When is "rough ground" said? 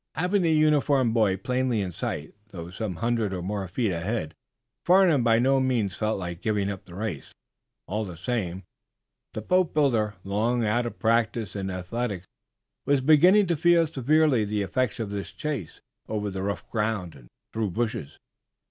16.41-17.13